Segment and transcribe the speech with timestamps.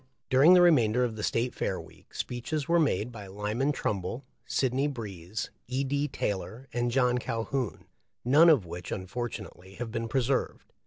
[0.31, 4.87] During the remainder of the State Fair week, speeches were made by Lyman Trumbull, Sidney
[4.87, 5.83] Breese, E.
[5.83, 6.07] D.
[6.07, 7.85] Taylor, and John Calhoun,
[8.25, 10.73] none of which unfortunately have been preserved.